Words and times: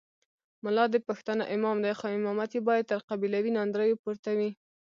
ملا 0.63 0.85
د 0.91 0.95
پښتانه 1.07 1.43
امام 1.55 1.77
دی 1.85 1.93
خو 1.99 2.05
امامت 2.17 2.49
یې 2.55 2.61
باید 2.69 2.89
تر 2.91 2.99
قبیلوي 3.09 3.51
ناندریو 3.57 4.01
پورته 4.03 4.31
وي. 4.37 4.49